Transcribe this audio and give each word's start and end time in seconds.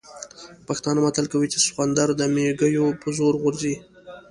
پښتانه 0.67 0.99
متل 1.05 1.25
کوي 1.33 1.47
چې 1.53 1.59
سخوندر 1.65 2.07
د 2.15 2.21
مېږوي 2.35 2.93
په 3.01 3.07
زور 3.17 3.33
غورځي. 3.41 3.75